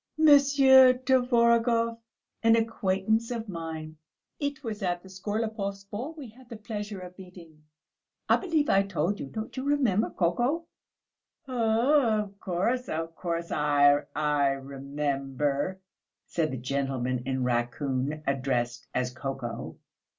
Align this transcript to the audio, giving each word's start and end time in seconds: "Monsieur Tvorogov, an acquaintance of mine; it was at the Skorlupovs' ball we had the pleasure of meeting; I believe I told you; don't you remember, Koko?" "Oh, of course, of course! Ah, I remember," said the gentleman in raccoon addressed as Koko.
"Monsieur 0.17 0.93
Tvorogov, 0.95 1.99
an 2.41 2.55
acquaintance 2.55 3.29
of 3.29 3.47
mine; 3.47 3.97
it 4.39 4.63
was 4.63 4.81
at 4.81 5.03
the 5.03 5.09
Skorlupovs' 5.09 5.87
ball 5.87 6.15
we 6.17 6.29
had 6.29 6.49
the 6.49 6.57
pleasure 6.57 6.99
of 7.01 7.15
meeting; 7.19 7.61
I 8.27 8.37
believe 8.37 8.67
I 8.67 8.81
told 8.81 9.19
you; 9.19 9.27
don't 9.27 9.55
you 9.55 9.63
remember, 9.63 10.09
Koko?" 10.09 10.65
"Oh, 11.47 12.19
of 12.19 12.39
course, 12.39 12.89
of 12.89 13.15
course! 13.15 13.51
Ah, 13.51 14.05
I 14.15 14.47
remember," 14.47 15.79
said 16.25 16.49
the 16.49 16.57
gentleman 16.57 17.21
in 17.27 17.43
raccoon 17.43 18.23
addressed 18.25 18.87
as 18.95 19.11
Koko. 19.11 19.77